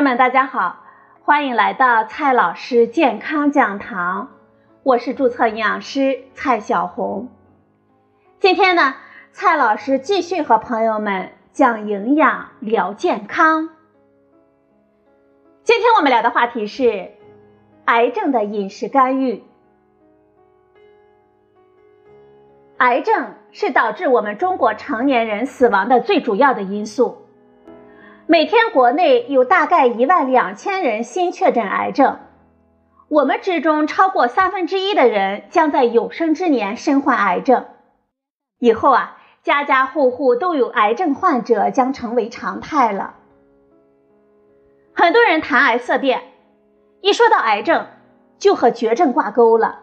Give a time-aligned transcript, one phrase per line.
[0.00, 0.82] 朋友们，大家好，
[1.26, 4.30] 欢迎来到蔡老师健康讲堂，
[4.82, 7.28] 我是注册营养师蔡小红。
[8.38, 8.94] 今天呢，
[9.30, 13.68] 蔡老师继续和朋友们讲营养聊健康。
[15.64, 17.10] 今天我们聊的话题是
[17.84, 19.44] 癌症的饮食干预。
[22.78, 27.19] 癌症是导致我们中国成年人死亡的最主要的因素。
[28.30, 32.20] 每天国内有大概一万两千人新确诊癌症，
[33.08, 37.66] 我们之中超过三分之一的人将在有生之年身患癌症。
[38.60, 43.16] 以后啊，家家户户都有癌症患者将成为常态了。
[44.94, 46.22] 很多人谈癌色变，
[47.00, 47.88] 一说到癌症，
[48.38, 49.80] 就和绝症挂钩了。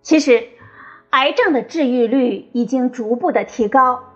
[0.00, 0.46] 其实，
[1.10, 4.11] 癌症的治愈率已经逐步的提高，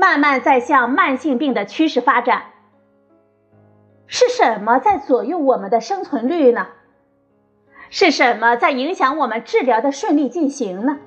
[0.00, 2.44] 慢慢在向慢性病的趋势发展。
[4.06, 6.68] 是什么在左右我们的生存率呢？
[7.90, 11.00] 是什么在影响我们治疗的顺利进行呢？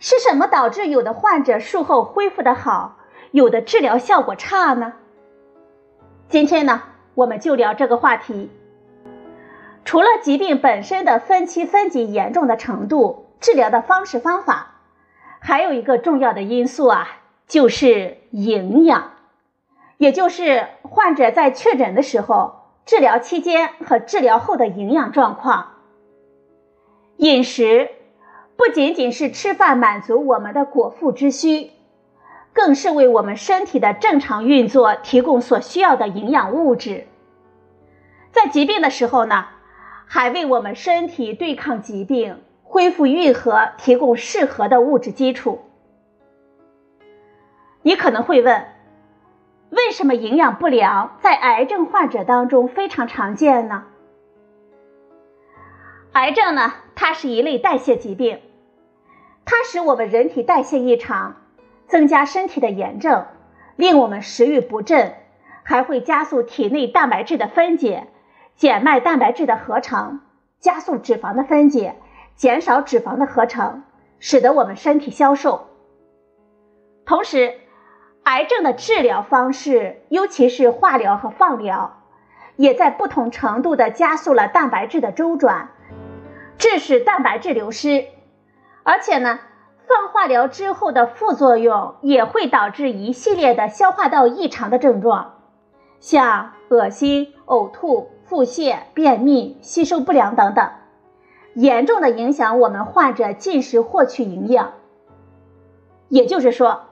[0.00, 2.98] 是什么导致有的患者术后恢复的好，
[3.30, 4.94] 有的治疗效果差呢？
[6.28, 6.82] 今天呢，
[7.14, 8.50] 我们就聊这个话题。
[9.84, 13.22] 除了疾病本身的分期分级严重的程度。
[13.38, 14.80] 治疗的方式方法，
[15.40, 17.06] 还有一个重要的因素啊，
[17.46, 19.12] 就是营养，
[19.98, 25.74] 也就是患者在确诊的时候、治疗期间和治疗后的营养状况。
[27.18, 27.90] 饮食
[28.56, 31.70] 不仅仅是吃饭满足我们的果腹之需，
[32.52, 37.06] 更是为我们身体的正常运作提供所需要的营养物质。
[38.32, 39.46] 在疾病的时候呢，
[40.06, 42.42] 还为我们身体对抗疾病。
[42.68, 45.65] 恢复愈合，提供适合的物质基础。
[47.86, 48.66] 你可能会问，
[49.70, 53.84] 为什么营养不良在癌症患者当中非常常见呢？
[56.10, 58.40] 癌症呢，它是一类代谢疾病，
[59.44, 61.36] 它使我们人体代谢异常，
[61.86, 63.24] 增加身体的炎症，
[63.76, 65.14] 令我们食欲不振，
[65.62, 68.08] 还会加速体内蛋白质的分解，
[68.56, 70.22] 减慢蛋白质的合成，
[70.58, 71.94] 加速脂肪的分解。
[72.34, 73.84] 减少脂肪的合成，
[74.18, 75.68] 使得我们身体消瘦。
[77.06, 77.54] 同时，
[78.26, 82.02] 癌症的治疗方式，尤其是化疗和放疗，
[82.56, 85.68] 也在不同程度的加速了蛋白质的周转，
[86.58, 88.04] 致使蛋白质流失。
[88.82, 89.38] 而且呢，
[89.86, 95.34] 放化疗之后的副作用也会导致一系列的消化道异常的症状，
[96.00, 100.68] 像恶心、呕吐、腹泻、便秘、吸收不良等等。
[101.54, 104.72] 严重的影响我们患者进食获取营养，
[106.08, 106.85] 也就是说，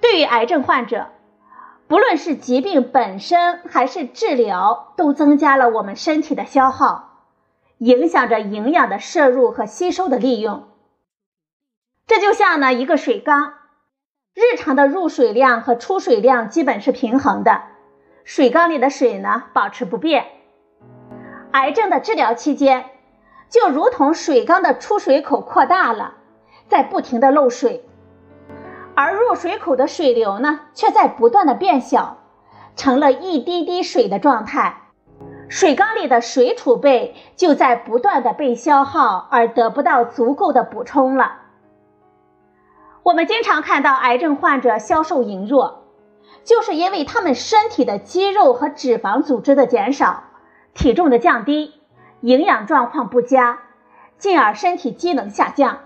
[0.00, 1.08] 对于癌症患者，
[1.86, 7.24] 不论是疾病本身还是治疗，都增加了我们身体的消耗，
[7.78, 10.68] 影响着营养的摄入和吸收的利用。
[12.06, 13.54] 这就像呢一个水缸，
[14.34, 17.62] 日常的入水量和出水量基本是平衡的，
[18.24, 20.26] 水缸里的水呢保持不变。
[21.52, 22.90] 癌症的治疗期间。
[23.50, 26.16] 就如同水缸的出水口扩大了，
[26.68, 27.87] 在不停的漏水，
[29.00, 32.18] 而入水口的水流呢，却在不断的变小，
[32.74, 34.88] 成了一滴滴水的状态。
[35.48, 41.42] 水缸里的水储备就在不断的被消耗，而得不到足够的补充了。
[43.04, 45.84] 我们经常看到癌症患者消瘦羸弱，
[46.42, 50.24] 就是因为他们身体的肌肉和脂肪组织的减少，
[50.74, 51.72] 体重的降低。
[52.22, 53.60] 营养状况不佳，
[54.16, 55.78] 进而身体机能下降。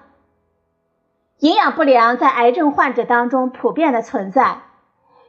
[1.42, 4.58] 营养不良在癌症患者当中普遍的存在，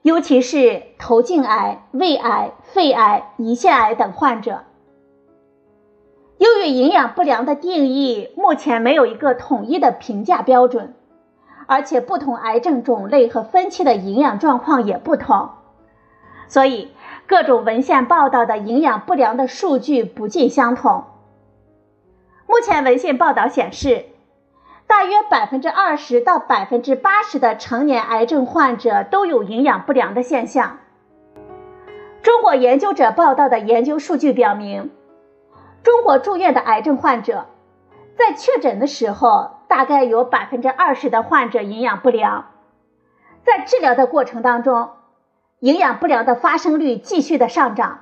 [0.03, 4.59] 尤其是头颈癌、胃癌、肺癌、胰腺癌等患者。
[6.37, 10.93] 由于营养不良的定义目前没有一个统一的评价标准，
[11.65, 15.49] 而且不同癌症种类和分期的营养状况也不同，
[16.47, 16.91] 所以。
[17.25, 21.05] 各种文献报道的营养不良的数据不尽相同。
[22.45, 24.05] 目前文献报道显示，
[24.93, 30.77] 大约百分之二十到百分之八十的成年癌症患者都有营养不良的现象。
[32.21, 34.91] 中国研究者报道的研究数据表明，
[35.81, 37.47] 中国住院的癌症患者，
[38.15, 42.51] 在确诊的时候，大概有百分之二十的患者营养不良，
[43.43, 44.91] 在治疗的过程当中。
[45.59, 48.01] 营养不良的发生率继续的上涨，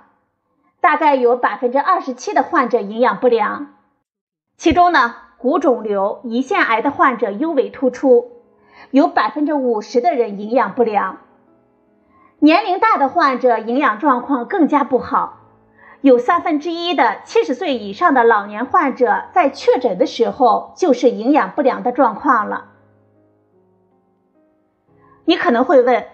[0.81, 3.75] 大概有百分之二十七的患者营养不良，
[4.57, 8.29] 其中呢，骨肿瘤、胰腺癌的患者尤为突出，
[8.91, 11.17] 有百分之五十的人营养不良。
[12.37, 15.39] 年龄大的患者营养状况更加不好，
[16.01, 22.65] 有三分之一的七十岁以上的老年患者在确诊的时候就是营养不良的状况了。
[25.25, 26.05] 你可能会问，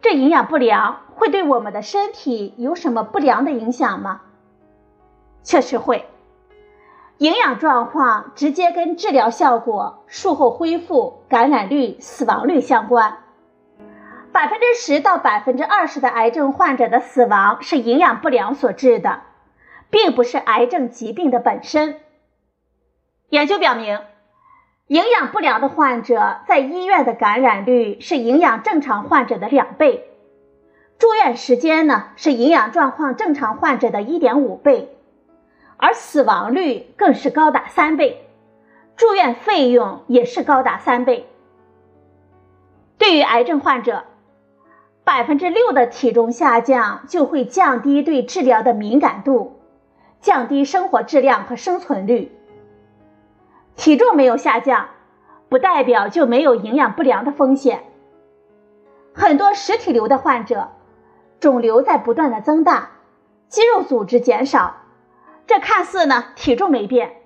[0.00, 4.22] 这营养不良会对我们的身体有什么不良的影响吗？
[5.44, 6.06] 确实会，
[7.18, 13.18] 营养状况直接跟治疗效果、术后恢复、感染率、死亡率相关。
[14.32, 19.22] 百分之十到百分之二十的癌症患者的死亡是营养不良所致的，
[19.90, 21.96] 并不是癌症疾病的本身。
[23.30, 24.00] 研究表明。
[24.86, 30.08] 营养不良的患者在医院的感染率是营养正常患者的两倍，
[30.98, 34.97] 住院时间呢是营养状况正常患者的一点五倍，
[35.78, 38.26] 而死亡率更是高达三倍，
[38.96, 41.26] 住院费用也是高达三倍。
[42.98, 44.04] 对于癌症患者，
[45.04, 49.60] 百分之六的体重下降就会降低对治疗的敏感度，
[50.20, 52.32] 降低生活质量和生存率。
[53.76, 54.88] 体重没有下降，
[55.48, 57.84] 不代表就没有营养不良的风险。
[59.14, 60.72] 很多实体瘤的患者，
[61.38, 62.90] 肿瘤在不断的增大，
[63.48, 64.77] 肌肉组织减少，
[65.48, 67.22] 这看似呢体重没变，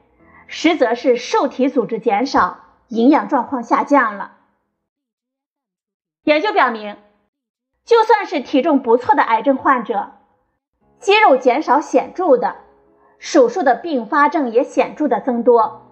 [0.47, 4.37] 实则是受体组织减少，营养状况下降了。
[6.23, 6.97] 研究表明，
[7.85, 10.13] 就算是体重不错的癌症患者，
[11.01, 12.59] 肌肉减少显著的，
[13.19, 15.91] 手术的并发症也显著的增多。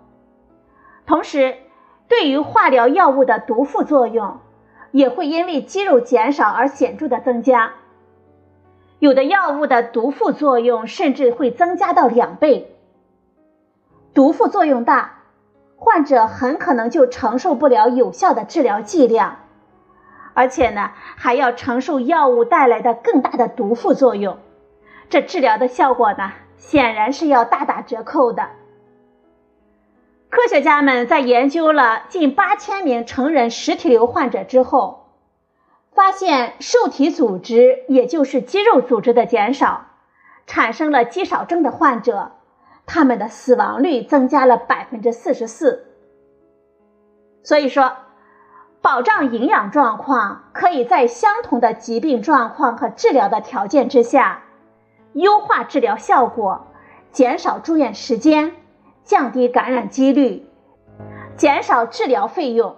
[1.04, 1.58] 同时，
[2.06, 4.38] 对于化疗药物的毒副作用，
[4.92, 7.72] 也会因为肌肉减少而显著的增加。
[9.00, 12.76] 有的药物的毒副作用甚至会增加到两倍。
[14.12, 15.22] 毒副作用大，
[15.76, 19.38] 患者很可能就承受不了有效的治疗剂量，
[20.34, 24.36] 而且呢，还要承受药物带来的更大的毒副作用，
[25.08, 28.48] 这治疗的效果呢，显然是要大打折扣的。
[30.28, 34.99] 科学家们在研究了近八千名成人实体瘤患者之后，
[35.92, 39.86] 发现受体组织，也就是肌肉组织的减少，
[40.46, 42.32] 产生了肌少症的患者，
[42.86, 45.86] 他们的死亡率增加了百分之四十四。
[47.42, 47.92] 所以说，
[48.80, 54.42] 保障营养状况，可以在相同的疾病状况和治疗的条件之下，
[55.12, 56.66] 优化治疗效果，
[57.12, 58.52] 减少住院时间。
[59.02, 60.46] 降低感染几率，
[61.36, 62.76] 减少治疗费用。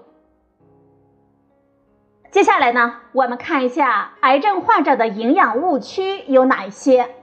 [2.32, 7.14] 接下来呢，我们看一下癌症患者的营养误区有哪一些。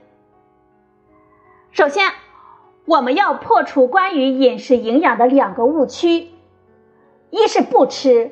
[1.72, 2.12] 首先，
[2.86, 6.30] 我们要破除关于饮食营养的两个误区：
[7.30, 8.30] 一是不吃，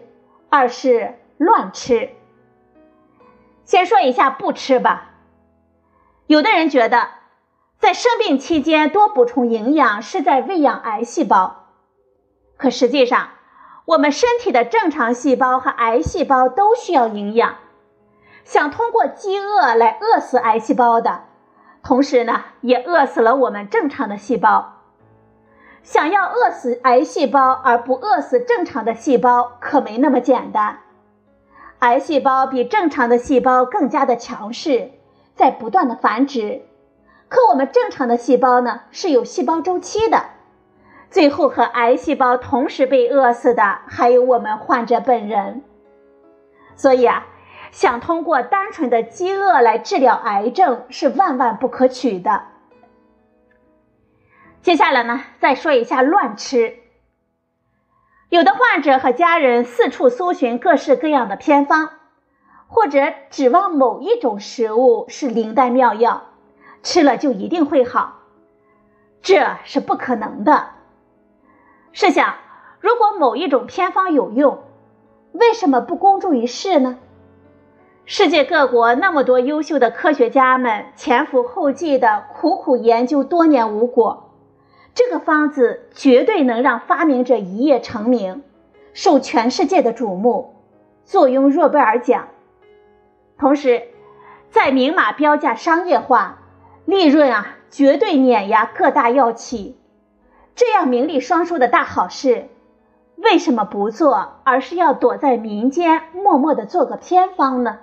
[0.48, 2.10] 二是乱吃。
[3.64, 5.10] 先说一下不吃吧。
[6.26, 7.10] 有的人觉得。
[7.80, 11.68] 在生病期间多补充营养是在喂养癌细胞，
[12.56, 13.28] 可实际上，
[13.88, 17.54] 我们身体的正常细胞和癌细胞都需要营养。
[18.44, 21.22] 想通过饥饿来饿死癌细胞的，
[21.82, 24.74] 同时呢，也饿死了我们正常的细胞。
[25.82, 30.80] 想要饿死癌细胞而不饿死正常的细胞，可没那么简单。
[31.78, 34.90] 癌细胞比正常的细胞更加的强势，
[35.34, 36.60] 在不断的繁殖。
[37.30, 40.24] 可我们正常的细胞呢是有细胞周期的，
[41.10, 45.62] 最后和癌细胞同时被饿死的还有我们患者本人。
[46.76, 47.26] 所以啊，
[47.72, 52.44] 想通过单纯的饥饿来治疗癌症是万万不可取的。
[54.60, 56.76] 接下来呢，再说一下乱吃。
[58.28, 61.90] 有的患者和家人四处搜寻各式各样的偏方，
[62.66, 66.24] 或者指望某一种食物是灵丹妙药。
[66.82, 68.18] 吃了就一定会好，
[69.20, 70.70] 这是不可能的。
[71.92, 72.34] 试想，
[72.80, 74.60] 如果某一种偏方有用，
[75.32, 76.98] 为什么不公诸于世呢？
[78.04, 84.30] 世界各国那么多优秀的科学家们前赴后继的苦苦研究，多年无果，
[84.94, 88.42] 这个方子绝对能让发明者一夜成名，
[88.92, 90.54] 受全世界的瞩目，
[91.04, 92.28] 坐拥诺贝尔奖。
[93.38, 93.82] 同时，
[94.50, 96.38] 在明码标价商业化。
[96.84, 99.77] 利润啊，绝对碾压各大药企，
[100.58, 102.48] 这样名利双收的大好事，
[103.14, 107.78] 为什么不做，而是要躲在民间默默的做个偏方呢？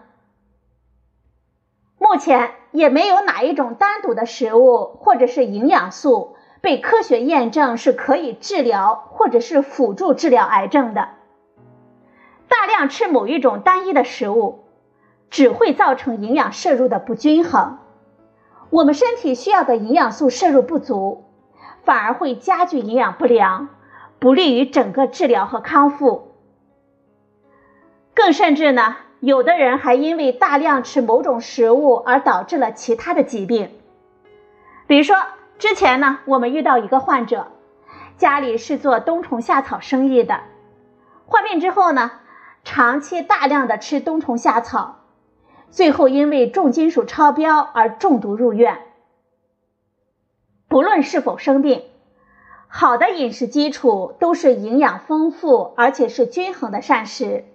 [1.98, 11.08] 目前也没有哪一种单独的食物或者是营养素被科学验证是可以治疗或者是辅助治疗癌症的。
[12.50, 14.66] 大量吃某一种单一的食物。
[15.32, 17.80] 只会造成营养摄入的不均衡，
[18.70, 21.25] 我们身体需要的营养素摄入不足，
[21.86, 23.70] 反而会加剧营养不良，
[24.20, 26.34] 不利于整个治疗和康复。
[28.16, 33.72] 更甚至呢，有的人还因为大量吃某种食物而导致了其他的疾病。
[34.88, 35.16] 比如说，
[35.60, 37.48] 之前呢，我们遇到一个患者，
[38.18, 40.42] 家里是做冬虫夏草生意的，
[41.26, 42.12] 患病之后呢，
[42.64, 45.02] 长期大量的吃冬虫夏草，
[45.70, 48.85] 最后因为重金属超标而中毒入院。
[50.68, 51.84] 不论是否生病，
[52.68, 57.46] 好的饮食基础都是营养丰富而且是均衡的膳食。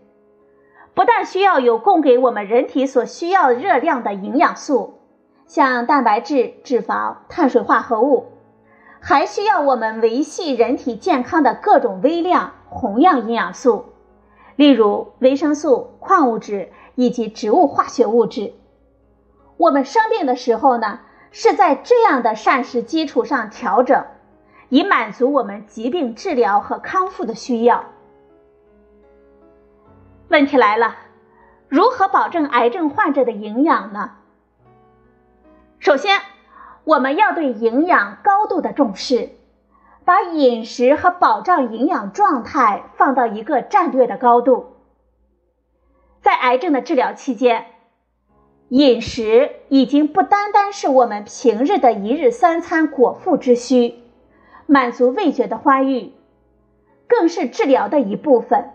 [0.95, 5.01] 不但需要有供给我们人体所需要热量的营养素，
[5.47, 8.27] 像蛋白质、脂肪、碳水化合物，
[9.01, 13.87] 还需要我们维系人体健康的各种微量、宏样营养素，
[14.57, 18.53] 例如维生素、矿物质以及植物化学物质。
[19.57, 21.01] 我们生病的时候呢，
[21.33, 24.05] 是在这样的膳食基础上调整，
[24.69, 27.85] 以满足我们疾病治疗和康复的需要。
[30.29, 30.97] 问题来了，
[31.69, 34.13] 如何保证癌症患者的营养呢？
[35.79, 36.21] 首先，
[36.85, 39.31] 我们要对营养高度的重视，
[40.05, 44.77] 把饮食和保障营养状态放到一个战略的高度。
[46.21, 47.67] 在癌症的治疗期间，
[48.71, 53.97] 饮食已经不单单是我们平日的一日三餐果腹之需，
[54.67, 56.13] 满足味觉的欢愉，
[57.09, 58.71] 更是治疗的一部分。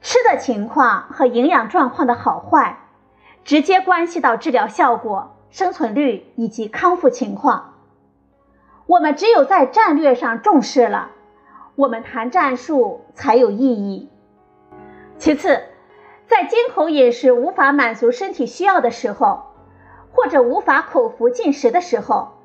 [0.00, 2.80] 吃的情况和营养状况的好坏，
[3.44, 7.74] 直接关系到治疗效果、生存率以及康复情况。
[8.86, 11.12] 我们只有在战略上重视了，
[11.76, 14.08] 我们谈战术才有意义。
[15.18, 15.62] 其次，
[16.32, 19.42] 在金口饮食无法满足身体需要的时候，
[20.12, 22.38] 或者无法口服进食的时候，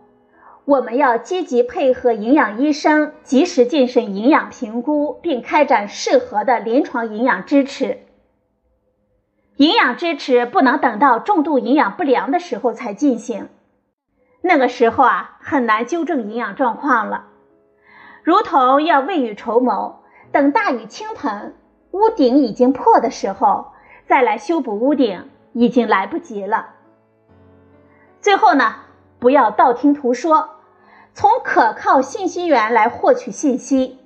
[0.66, 8.00] 我们要积极配合营养医生，及时进行营养评估，并开展适合的临床营养支持。
[9.56, 13.48] 营养支持不能等到重度营养不良的时候才进行，
[14.42, 17.28] 那个时候啊很难纠正营养状况了。
[18.22, 20.04] 如同要未雨绸缪，
[20.34, 21.56] 等大雨倾盆，
[21.92, 23.68] 屋顶已经破的时候，
[24.08, 26.70] 再来修补屋顶已经来不及了。
[28.22, 28.76] 最后呢，
[29.20, 30.50] 不要道听途说。
[31.14, 33.98] 从可靠信息源来获取信息。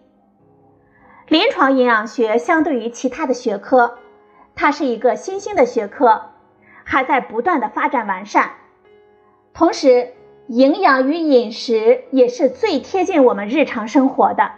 [1.27, 3.97] 临床营养学相对于其他的学科，
[4.55, 6.29] 它是一个新兴的学科，
[6.85, 8.51] 还在不断的发展完善。
[9.53, 10.13] 同时，
[10.47, 14.53] 营养与饮食也是最贴近我们日常生活的，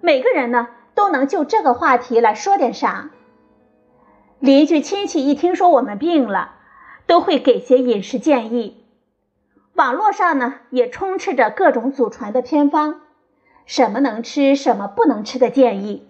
[0.00, 3.10] 每个人呢都能就这个话题来说点啥。
[4.40, 6.52] 邻居亲戚一听说我们病了，
[7.06, 8.82] 都会给些饮食建议。
[9.74, 13.02] 网络上呢也充斥着各种祖传的偏方，
[13.66, 16.08] 什么能吃什么不能吃的建议，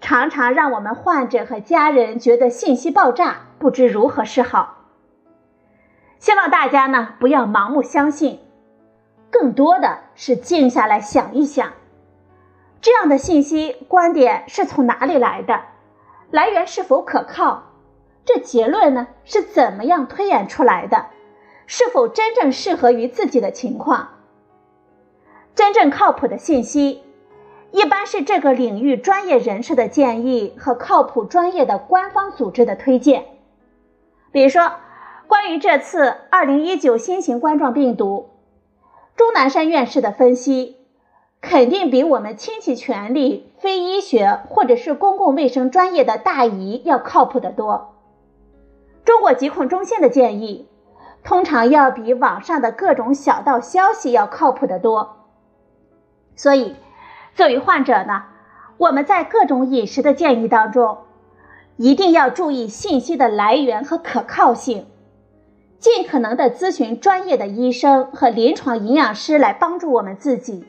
[0.00, 4.78] 常常让我们患者和家人觉得信息爆炸，不知如何是好。
[6.18, 8.40] 希望大家呢不要盲目相信，
[9.30, 11.74] 更多的是静下来想一想，
[12.80, 15.60] 这样的信息观点是从哪里来的，
[16.30, 17.72] 来源是否可靠，
[18.24, 21.06] 这结论呢是怎么样推演出来的。
[21.66, 24.08] 是否真正适合于自己的情况？
[25.54, 27.02] 真正靠谱的信息，
[27.72, 33.24] 一般是这个领域专业人士的建议和靠谱专业的官方组织的推荐。
[34.30, 34.74] 比如说，
[35.26, 38.30] 关于这次2019新型冠状病毒，
[39.16, 40.76] 钟南山院士的分析，
[41.48, 47.94] 肯定比我们亲戚权力、非医学或者是公共卫生专业的大姨要靠谱得多。
[49.04, 50.68] 中国疾控中心的建议。
[51.22, 55.26] 通常要比网上的各种小道消息要靠谱得多，
[56.36, 56.76] 所以
[57.34, 58.22] 作为患者呢，
[58.78, 60.98] 我们在各种饮食的建议当中，
[61.78, 64.86] 一定要注意信息的来源和可靠性，
[65.80, 70.64] 尽可能的咨询专业的医生和临床营养师来帮助我们自己。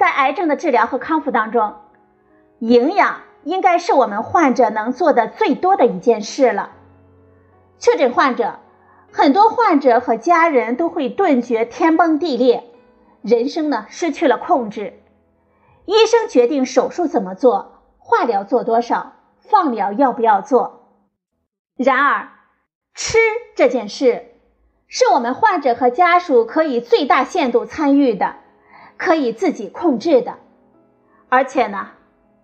[0.00, 1.74] 在癌症的治疗和康复当中，
[2.58, 6.70] 营养应该是我们患者能做的最多的一件事了。
[7.78, 8.58] 确诊患者。
[9.12, 12.70] 很多患者和家人都会顿觉天崩地裂，
[13.22, 15.00] 人生呢失去了控制。
[15.84, 20.86] 医生决定手术怎么做，化疗做多少，放疗要不要做。
[21.76, 22.28] 然而，
[22.94, 23.18] 吃
[23.56, 24.36] 这件事
[24.86, 28.36] 是我们患者和家属可以最大限度参与的，
[29.00, 30.34] 可以自己控制的，
[31.30, 31.88] 而且呢，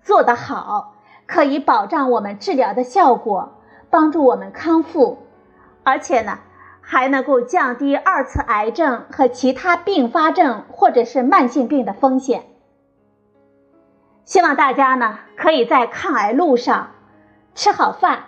[0.00, 0.94] 做得好
[1.26, 3.52] 可以保障我们治疗的效果。
[3.88, 5.18] 帮助我们康复，
[5.84, 6.40] 而且呢，
[6.80, 12.46] 还能够降低二次癌症和其他并发症或者是慢性病的风险。
[14.24, 16.90] 希望大家呢，可以在抗癌路上
[17.54, 18.24] 吃好饭、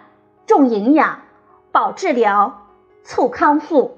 [0.47, 1.23] 重营养、
[1.73, 2.67] 保治疗、
[3.03, 3.98] 促康复。